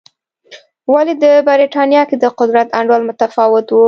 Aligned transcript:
ولې 0.93 1.13
د 1.23 1.25
برېټانیا 1.47 2.03
کې 2.09 2.15
د 2.19 2.25
قدرت 2.39 2.67
انډول 2.79 3.01
متفاوت 3.09 3.67
و. 3.71 3.77